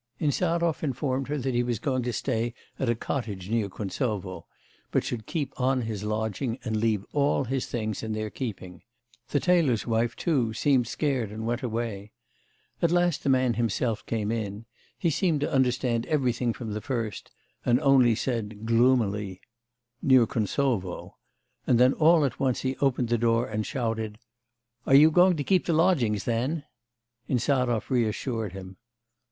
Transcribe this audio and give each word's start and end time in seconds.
Insarov 0.19 0.81
informed 0.83 1.27
her 1.27 1.37
that 1.37 1.53
he 1.53 1.61
was 1.61 1.77
going 1.77 2.01
to 2.01 2.11
stay 2.11 2.55
at 2.79 2.89
a 2.89 2.95
cottage 2.95 3.51
near 3.51 3.69
Kuntsovo, 3.69 4.47
but 4.89 5.03
should 5.03 5.27
keep 5.27 5.53
on 5.61 5.83
his 5.83 6.03
lodging 6.03 6.57
and 6.65 6.75
leave 6.75 7.05
all 7.13 7.43
his 7.43 7.67
things 7.67 8.01
in 8.01 8.13
their 8.13 8.31
keeping; 8.31 8.81
the 9.29 9.39
tailor's 9.39 9.85
wife 9.85 10.15
too 10.15 10.53
seemed 10.55 10.87
scared 10.87 11.29
and 11.29 11.45
went 11.45 11.61
away. 11.61 12.13
At 12.81 12.89
last 12.89 13.21
the 13.21 13.29
man 13.29 13.53
himself 13.53 14.03
came 14.07 14.31
in: 14.31 14.65
he 14.97 15.11
seemed 15.11 15.39
to 15.41 15.53
understand 15.53 16.07
everything 16.07 16.51
from 16.51 16.73
the 16.73 16.81
first, 16.81 17.29
and 17.63 17.79
only 17.81 18.15
said 18.15 18.65
gloomily: 18.65 19.39
'Near 20.01 20.25
Kuntsovo?' 20.25 21.17
then 21.67 21.93
all 21.93 22.25
at 22.25 22.39
once 22.39 22.61
he 22.61 22.75
opened 22.77 23.09
the 23.09 23.19
door 23.19 23.47
and 23.47 23.67
shouted: 23.67 24.17
'Are 24.87 24.95
you 24.95 25.11
going 25.11 25.37
to 25.37 25.43
keep 25.43 25.67
the 25.67 25.73
lodgings 25.73 26.23
then?' 26.23 26.63
Insarov 27.29 27.91
reassured 27.91 28.53
him. 28.53 28.77